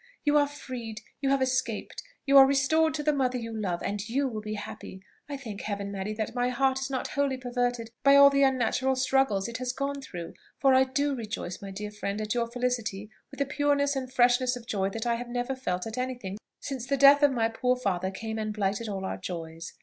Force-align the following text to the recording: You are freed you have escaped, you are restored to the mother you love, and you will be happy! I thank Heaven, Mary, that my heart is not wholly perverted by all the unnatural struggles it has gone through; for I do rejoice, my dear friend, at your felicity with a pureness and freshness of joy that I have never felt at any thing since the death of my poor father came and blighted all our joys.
You 0.23 0.35
are 0.39 0.47
freed 0.47 1.01
you 1.19 1.29
have 1.29 1.43
escaped, 1.43 2.01
you 2.25 2.35
are 2.39 2.47
restored 2.47 2.95
to 2.95 3.03
the 3.03 3.13
mother 3.13 3.37
you 3.37 3.55
love, 3.55 3.83
and 3.83 4.01
you 4.09 4.27
will 4.27 4.41
be 4.41 4.55
happy! 4.55 5.03
I 5.29 5.37
thank 5.37 5.61
Heaven, 5.61 5.91
Mary, 5.91 6.11
that 6.13 6.33
my 6.33 6.49
heart 6.49 6.79
is 6.79 6.89
not 6.89 7.09
wholly 7.09 7.37
perverted 7.37 7.91
by 8.01 8.15
all 8.15 8.31
the 8.31 8.41
unnatural 8.41 8.95
struggles 8.95 9.47
it 9.47 9.57
has 9.59 9.71
gone 9.73 10.01
through; 10.01 10.33
for 10.59 10.73
I 10.73 10.85
do 10.85 11.13
rejoice, 11.13 11.61
my 11.61 11.69
dear 11.69 11.91
friend, 11.91 12.19
at 12.19 12.33
your 12.33 12.47
felicity 12.49 13.11
with 13.29 13.41
a 13.41 13.45
pureness 13.45 13.95
and 13.95 14.11
freshness 14.11 14.55
of 14.55 14.65
joy 14.65 14.89
that 14.89 15.05
I 15.05 15.13
have 15.17 15.29
never 15.29 15.53
felt 15.55 15.85
at 15.85 15.99
any 15.99 16.15
thing 16.15 16.39
since 16.59 16.87
the 16.87 16.97
death 16.97 17.21
of 17.21 17.29
my 17.31 17.47
poor 17.47 17.75
father 17.77 18.09
came 18.09 18.39
and 18.39 18.51
blighted 18.51 18.89
all 18.89 19.05
our 19.05 19.17
joys. 19.17 19.73